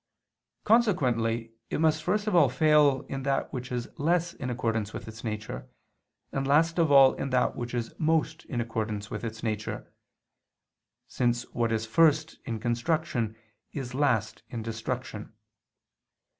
Consequently 0.63 1.51
it 1.69 1.79
must 1.79 2.01
first 2.03 2.25
of 2.25 2.33
all 2.35 2.49
fail 2.49 3.01
in 3.01 3.21
that 3.21 3.53
which 3.53 3.71
is 3.71 3.87
less 3.99 4.33
in 4.33 4.49
accordance 4.49 4.93
with 4.93 5.07
its 5.07 5.23
nature, 5.23 5.69
and 6.31 6.47
last 6.47 6.79
of 6.79 6.91
all 6.91 7.13
in 7.13 7.29
that 7.29 7.55
which 7.55 7.75
is 7.75 7.93
most 7.99 8.43
in 8.45 8.59
accordance 8.59 9.11
with 9.11 9.23
its 9.23 9.43
nature, 9.43 9.93
since 11.07 11.43
what 11.51 11.71
is 11.71 11.85
first 11.85 12.39
in 12.45 12.57
construction 12.59 13.35
is 13.73 13.93
last 13.93 14.41
in 14.49 14.63
destruction. 14.63 15.33